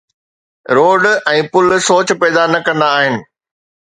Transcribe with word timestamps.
Road 0.77 1.01
۽ 1.33 1.37
پل 1.51 1.67
سوچ 1.89 2.07
پيدا 2.23 2.43
نه 2.53 2.59
ڪندا 2.69 2.87
آهن. 3.03 3.15